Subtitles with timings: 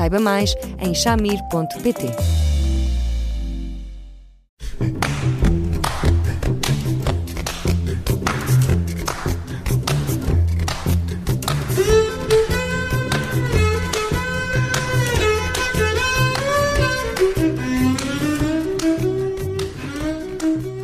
[0.00, 2.06] Saiba mais em chamir.pt.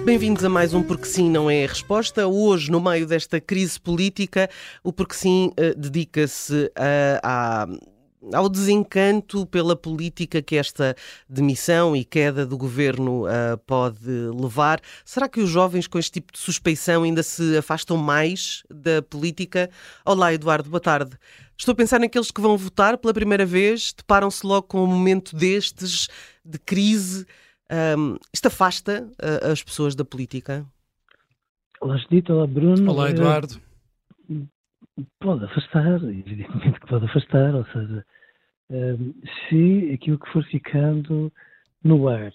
[0.05, 2.27] Bem-vindos a mais um Porque Sim Não é a Resposta.
[2.27, 4.50] Hoje, no meio desta crise política,
[4.84, 6.70] o Porque Sim uh, dedica-se
[7.22, 7.66] a
[8.32, 10.94] ao desencanto pela política que esta
[11.28, 14.80] demissão e queda do governo uh, pode levar.
[15.05, 19.70] Será que os jovens com este tipo de suspeição ainda se afastam mais da política?
[20.05, 21.16] Olá, Eduardo, boa tarde.
[21.56, 25.34] Estou a pensar naqueles que vão votar pela primeira vez, deparam-se logo com um momento
[25.34, 26.08] destes
[26.44, 27.27] de crise.
[27.98, 30.66] Um, isto afasta uh, as pessoas da política?
[31.80, 32.33] Olá, Judito.
[32.33, 32.90] Olá, Bruno.
[32.90, 33.61] Olá, Eduardo.
[35.20, 38.05] Pode afastar, evidentemente que pode afastar, ou seja,
[38.69, 41.33] se aquilo que for ficando
[41.84, 42.33] no ar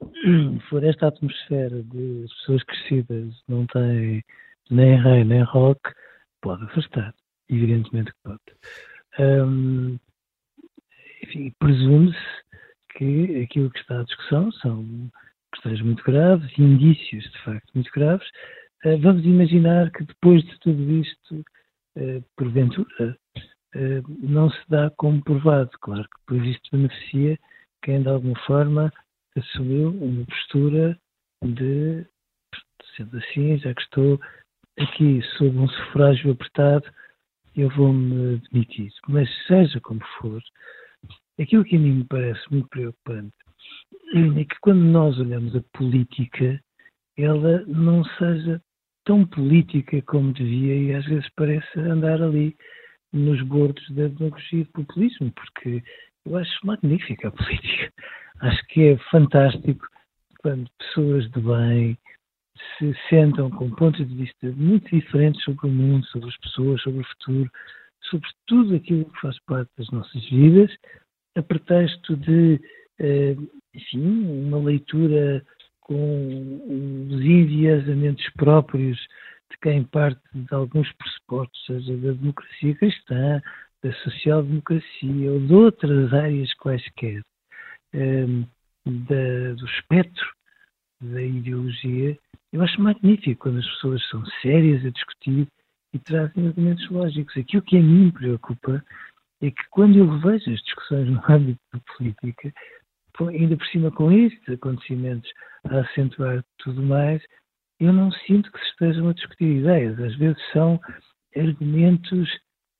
[0.68, 4.22] for esta atmosfera de pessoas crescidas não tem
[4.70, 5.80] nem rei nem rock,
[6.40, 7.14] pode afastar.
[7.48, 9.98] Evidentemente que pode.
[11.22, 12.18] Enfim, presume-se
[12.96, 15.10] que aquilo que está à discussão são
[15.52, 18.26] questões muito graves, indícios de facto muito graves.
[18.84, 21.44] Uh, vamos imaginar que depois de tudo isto,
[21.96, 23.18] uh, porventura,
[24.20, 25.70] não se dá como provado.
[25.80, 27.38] Claro que por isto beneficia
[27.82, 28.92] quem de alguma forma
[29.36, 30.98] assumiu uma postura
[31.44, 32.06] de,
[32.96, 34.20] sendo assim, já que estou
[34.78, 36.86] aqui sob um sufrágio apertado,
[37.56, 38.92] eu vou-me demitir.
[39.08, 40.42] Mas seja como for,
[41.40, 43.34] aquilo que a mim me parece muito preocupante
[44.14, 46.60] é que quando nós olhamos a política,
[47.16, 48.60] ela não seja
[49.04, 52.56] tão política como devia e às vezes parece andar ali
[53.12, 55.82] nos bordos da demagogia e do populismo, porque
[56.26, 57.92] eu acho magnífica a política.
[58.40, 59.86] Acho que é fantástico
[60.40, 61.98] quando pessoas de bem
[62.76, 67.00] se sentam com pontos de vista muito diferentes sobre o mundo, sobre as pessoas, sobre
[67.00, 67.50] o futuro,
[68.02, 70.70] sobre tudo aquilo que faz parte das nossas vidas,
[71.36, 72.60] a pretexto de,
[72.98, 73.36] eh,
[73.74, 75.44] enfim, uma leitura
[75.80, 76.60] com
[77.10, 78.98] os enviesamentos próprios
[79.50, 83.42] de quem parte de alguns pressupostos, seja da democracia cristã,
[83.82, 87.22] da social-democracia ou de outras áreas quaisquer
[87.94, 88.44] um,
[88.84, 90.26] da, do espectro
[91.00, 92.18] da ideologia,
[92.52, 95.46] eu acho magnífico quando as pessoas são sérias a discutir
[95.92, 97.36] e trazem argumentos lógicos.
[97.36, 98.84] Aquilo que a mim me preocupa
[99.40, 102.52] é que quando eu vejo as discussões no âmbito da política,
[103.20, 105.30] ainda por cima com estes acontecimentos
[105.64, 107.22] a acentuar tudo mais,
[107.80, 109.98] eu não sinto que se estejam a discutir ideias.
[110.00, 110.80] Às vezes são
[111.36, 112.28] argumentos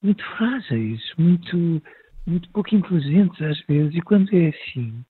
[0.02, 1.82] muito frágeis, muito,
[2.26, 5.04] muito pouco inteligentes às vezes, e quando é assim,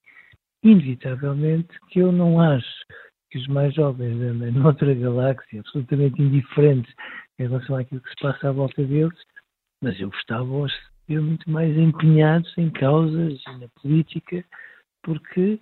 [0.62, 2.84] inevitavelmente que eu não acho
[3.30, 6.92] que os mais jovens andem noutra galáxia absolutamente indiferentes
[7.38, 9.18] em relação àquilo que se passa à volta deles,
[9.82, 14.44] mas eu gostava de ver muito mais empenhados em causas e na política,
[15.02, 15.60] porque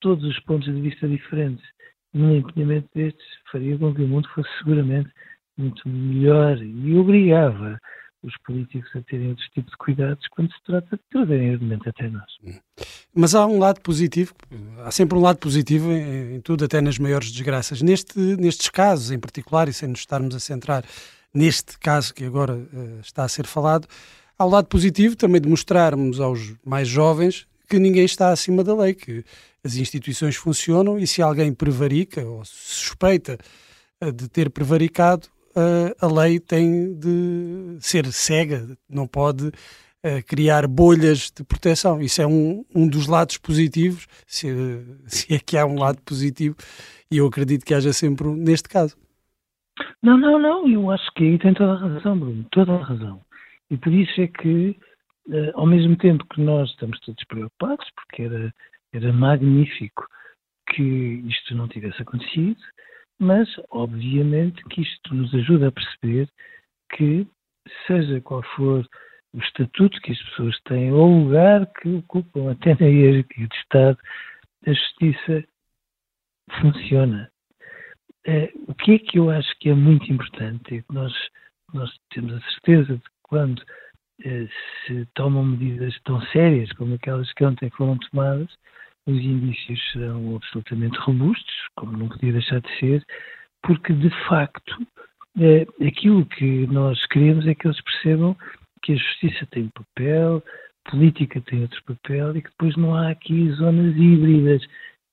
[0.00, 1.64] todos os pontos de vista diferentes
[2.12, 5.10] num empenhamento destes faria com que o mundo fosse seguramente
[5.56, 7.78] muito melhor e obrigava
[8.22, 12.08] os políticos a terem outros tipos de cuidados quando se trata de trazerem argumentos até
[12.08, 12.30] nós.
[13.14, 14.34] Mas há um lado positivo,
[14.84, 17.80] há sempre um lado positivo em, em, tudo, até nas maiores desgraças.
[17.80, 20.84] Neste, nestes casos em particular, e sem nos estarmos a centrar
[21.32, 23.86] neste caso que agora uh, está a ser falado,
[24.36, 28.74] há o lado positivo também de mostrarmos aos mais jovens que ninguém está acima da
[28.74, 29.24] lei, que
[29.64, 33.38] as instituições funcionam e se alguém prevarica ou suspeita
[34.00, 39.50] eh, de ter prevaricado, eh, a lei tem de ser cega, não pode
[40.02, 42.00] eh, criar bolhas de proteção.
[42.00, 44.46] Isso é um, um dos lados positivos, se,
[45.06, 46.56] se é que há um lado positivo,
[47.10, 48.96] e eu acredito que haja sempre um, neste caso.
[50.02, 53.20] Não, não, não, eu acho que aí tem toda a razão, Bruno, toda a razão.
[53.70, 54.76] E por isso é que,
[55.54, 58.52] ao mesmo tempo que nós estamos todos preocupados, porque era
[58.92, 60.06] era magnífico
[60.70, 62.60] que isto não tivesse acontecido,
[63.18, 66.28] mas obviamente que isto nos ajuda a perceber
[66.92, 67.26] que,
[67.86, 68.86] seja qual for
[69.34, 73.54] o estatuto que as pessoas têm, ou o lugar que ocupam até na hierarquia do
[73.54, 73.98] Estado,
[74.66, 75.44] a justiça
[76.60, 77.30] funciona.
[78.26, 81.12] Uh, o que é que eu acho que é muito importante é que nós,
[81.72, 83.62] nós temos a certeza de que quando
[84.22, 88.48] se tomam medidas tão sérias como aquelas que ontem foram tomadas,
[89.06, 93.04] os indícios serão absolutamente robustos, como não podia deixar de ser,
[93.62, 94.72] porque de facto
[95.36, 98.36] uh, aquilo que nós queremos é que eles percebam
[98.82, 100.42] que a justiça tem um papel,
[100.86, 104.62] a política tem outro papel e que depois não há aqui zonas híbridas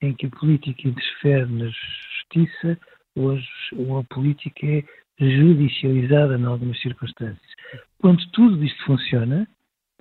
[0.01, 2.78] em que a política interfere na justiça
[3.16, 3.40] ou a,
[3.78, 4.84] ou a política é
[5.19, 7.56] judicializada em algumas circunstâncias.
[8.00, 9.47] Quando tudo isto funciona,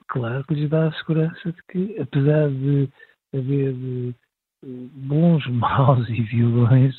[0.09, 2.89] claro que lhes dá a segurança de que, apesar de
[3.33, 6.95] haver eh, bons, maus e vilões,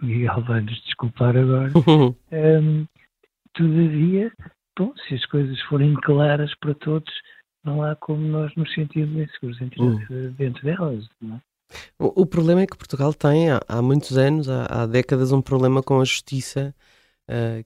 [0.00, 2.84] o Miguel vai nos desculpar agora, um, ehm,
[3.54, 4.32] todavia,
[4.78, 7.12] bom, se as coisas forem claras para todos,
[7.64, 10.30] não há como nós nos sentirmos inseguros uh.
[10.38, 11.08] dentro delas.
[11.20, 11.40] Não é?
[11.98, 15.42] O, o, problema é que Portugal tem há, há muitos anos, há, há, décadas, um
[15.42, 16.97] problema com a justiça uh,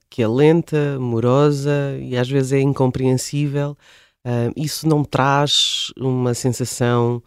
[0.09, 3.77] que é lenta, morosa e às vezes é incompreensível.
[4.25, 7.21] Uh, isso não traz uma sensação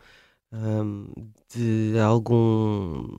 [0.52, 1.12] um,
[1.54, 3.18] de algum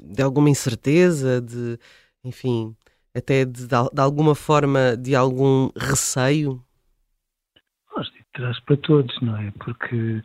[0.00, 1.78] de alguma incerteza, de
[2.22, 2.74] enfim,
[3.14, 6.62] até de, de alguma forma de algum receio?
[8.34, 9.52] Traz para todos, não é?
[9.52, 10.20] Porque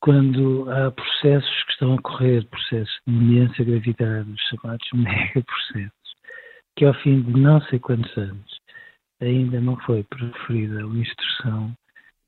[0.00, 6.03] quando há processos que estão a correr, processos de imensa gravidade, os chamados megaprocessos,
[6.76, 8.60] que ao fim de não sei quantos anos
[9.20, 11.72] ainda não foi preferida uma instrução,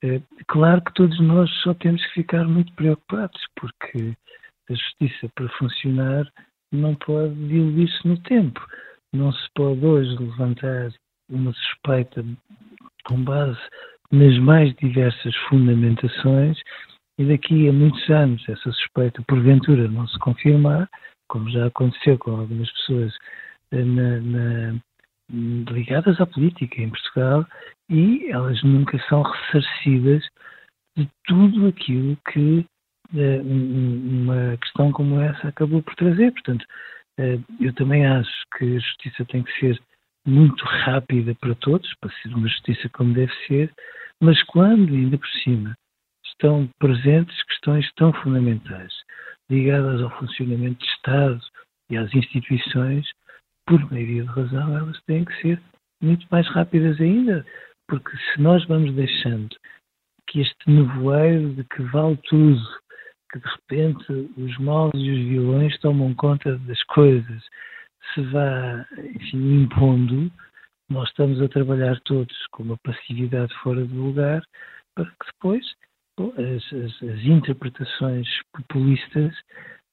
[0.03, 4.15] é, claro que todos nós só temos que ficar muito preocupados, porque
[4.71, 6.31] a justiça, para funcionar,
[6.73, 8.61] não pode diluir-se no tempo.
[9.13, 10.91] Não se pode hoje levantar
[11.31, 12.25] uma suspeita
[13.05, 13.61] com base
[14.13, 16.59] nas mais diversas fundamentações
[17.19, 20.89] e daqui a muitos anos essa suspeita porventura não se confirmar,
[21.29, 23.15] como já aconteceu com algumas pessoas
[23.73, 24.81] na, na,
[25.71, 27.47] ligadas à política em Portugal,
[27.89, 30.25] e elas nunca são ressarcidas
[30.97, 32.65] de tudo aquilo que
[33.15, 36.33] eh, uma questão como essa acabou por trazer.
[36.33, 36.65] Portanto,
[37.19, 39.81] eh, eu também acho que a justiça tem que ser
[40.27, 43.73] muito rápida para todos, para ser uma justiça como deve ser,
[44.21, 45.77] mas quando, ainda por cima,
[46.25, 48.93] estão presentes questões tão fundamentais
[49.49, 51.41] ligadas ao funcionamento do Estado
[51.91, 53.07] e às instituições,
[53.67, 55.61] por maioria de razão, elas têm que ser
[56.03, 57.45] muito mais rápidas ainda,
[57.89, 59.57] porque se nós vamos deixando
[60.29, 62.61] que este nevoeiro de que vale tudo,
[63.31, 67.43] que de repente os maus e os vilões tomam conta das coisas,
[68.15, 70.31] se vá, enfim, impondo,
[70.89, 74.43] nós estamos a trabalhar todos com uma passividade fora do lugar
[74.95, 75.65] para que depois
[76.19, 79.35] as, as, as, interpretações populistas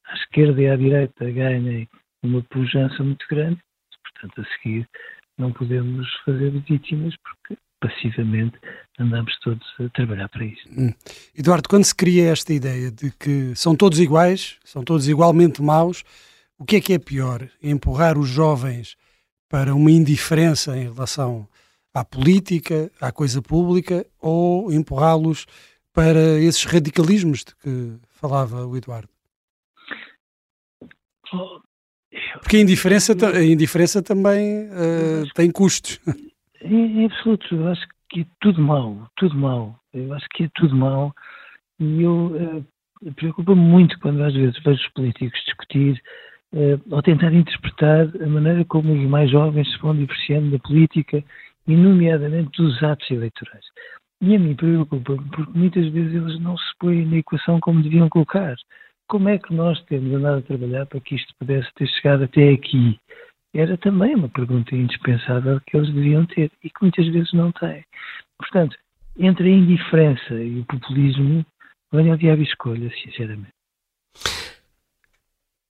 [0.06, 1.90] à esquerda e à direita ganhem
[2.24, 3.60] uma pujança muito grande,
[4.04, 4.88] portanto, a seguir
[5.38, 8.58] não podemos fazer vítimas porque passivamente
[9.00, 10.62] andamos todos a trabalhar para isso.
[10.70, 10.94] Hum.
[11.36, 16.04] Eduardo, quando se cria esta ideia de que são todos iguais, são todos igualmente maus,
[16.58, 17.50] o que é que é pior?
[17.62, 18.96] Empurrar os jovens
[19.50, 21.48] para uma indiferença em relação
[21.94, 25.46] à política, à coisa pública, ou empurrá-los
[25.92, 29.10] para esses radicalismos de que falava o Eduardo?
[32.40, 36.00] Porque a indiferença, a indiferença também uh, tem custos.
[36.62, 39.76] Em, absoluto, eu acho que é tudo mau, tudo mau.
[39.94, 41.14] Eu acho que é tudo mau
[41.80, 42.66] e eu
[43.06, 46.02] uh, preocupa-me muito quando às vezes vejo os políticos discutir
[46.54, 51.24] uh, ou tentar interpretar a maneira como os mais jovens se vão divorciando da política
[51.68, 53.66] e nomeadamente dos atos eleitorais.
[54.22, 58.08] E a mim preocupa porque muitas vezes eles não se põem na equação como deviam
[58.10, 58.56] colocar.
[59.14, 62.50] Como é que nós temos andado a trabalhar para que isto pudesse ter chegado até
[62.50, 63.00] aqui?
[63.54, 67.86] Era também uma pergunta indispensável que eles deviam ter e que muitas vezes não têm.
[68.40, 68.76] Portanto,
[69.16, 71.46] entre a indiferença e o populismo,
[71.94, 73.52] venha ao diabo escolha, sinceramente.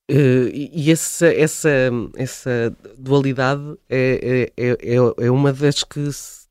[0.09, 6.47] Uh, e essa, essa, essa dualidade é, é, é, é uma das que se,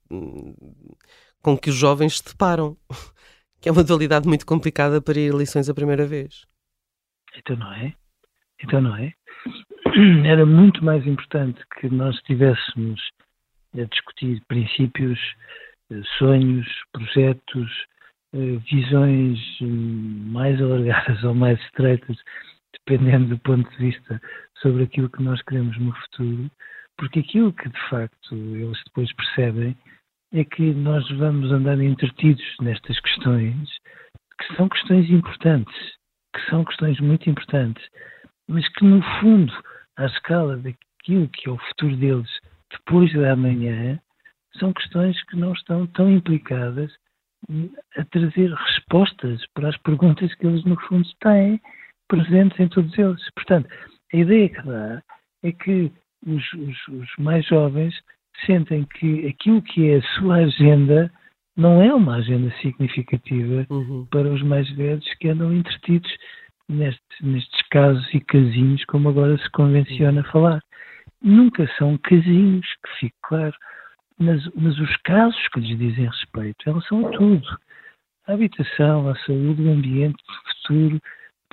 [1.41, 2.77] com que os jovens se deparam,
[3.63, 6.52] que é uma dualidade muito complicada para ir a eleições a primeira vez.
[7.37, 7.95] Então não é?
[8.63, 9.13] Então não é?
[10.27, 13.01] Era muito mais importante que nós estivéssemos
[13.75, 15.19] a discutir princípios,
[15.91, 17.71] eh, sonhos, projetos,
[18.35, 22.17] eh, visões hum, mais alargadas ou mais estreitas,
[22.73, 24.21] dependendo do ponto de vista
[24.61, 26.51] sobre aquilo que nós queremos no futuro,
[26.97, 29.77] porque aquilo que de facto eles depois percebem
[30.33, 33.69] é que nós vamos andar entretidos nestas questões,
[34.39, 35.75] que são questões importantes,
[36.35, 37.85] que são questões muito importantes,
[38.49, 39.53] mas que no fundo,
[39.97, 42.31] à escala daquilo que é o futuro deles
[42.71, 44.01] depois da manhã,
[44.59, 46.93] são questões que não estão tão implicadas
[47.97, 51.61] a trazer respostas para as perguntas que eles no fundo têm
[52.09, 53.31] presentes em todos eles.
[53.35, 53.69] Portanto,
[54.13, 55.03] a ideia que dá
[55.43, 55.93] é que
[56.27, 57.95] os, os, os mais jovens
[58.47, 61.13] sentem que aquilo que é a sua agenda
[61.57, 64.07] não é uma agenda significativa uhum.
[64.11, 66.11] para os mais velhos que andam entretidos
[66.69, 70.31] nestes, nestes casos e casinhos, como agora se convenciona uhum.
[70.31, 70.63] falar.
[71.21, 73.55] Nunca são casinhos, que fique claro,
[74.19, 77.47] mas, mas os casos que lhes dizem respeito, elas são tudo.
[78.27, 81.01] A habitação, a saúde, o ambiente, o futuro,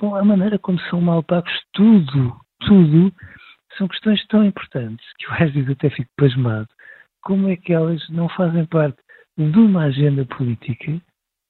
[0.00, 3.12] bom, a maneira como são mal pagos, tudo, tudo
[3.76, 6.68] são questões tão importantes que eu às vezes até fico pasmado.
[7.22, 8.98] Como é que elas não fazem parte
[9.48, 11.00] de uma agenda política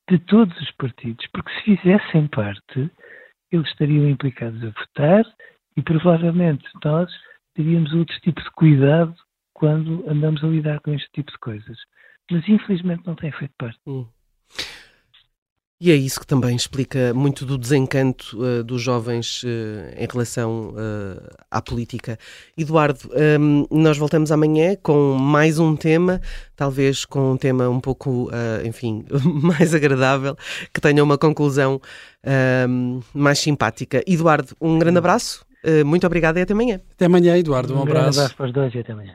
[0.09, 1.27] de todos os partidos?
[1.33, 2.91] Porque se fizessem parte,
[3.51, 5.25] eles estariam implicados a votar
[5.77, 7.11] e provavelmente nós
[7.55, 9.15] teríamos outro tipo de cuidado
[9.55, 11.79] quando andamos a lidar com este tipo de coisas.
[12.31, 13.79] Mas infelizmente não tem feito parte.
[13.87, 14.07] Hum.
[15.83, 19.47] E é isso que também explica muito do desencanto uh, dos jovens uh,
[19.97, 22.19] em relação uh, à política.
[22.55, 22.99] Eduardo,
[23.41, 26.21] um, nós voltamos amanhã com mais um tema,
[26.55, 28.31] talvez com um tema um pouco,
[28.63, 29.07] enfim,
[29.43, 30.37] mais agradável,
[30.71, 31.81] que tenha uma conclusão
[32.69, 34.03] um, mais simpática.
[34.07, 35.47] Eduardo, um grande abraço,
[35.87, 36.79] muito obrigado e até amanhã.
[36.93, 38.19] Até amanhã, Eduardo, um, um abraço.
[38.19, 39.15] Um abraço para os dois e até amanhã.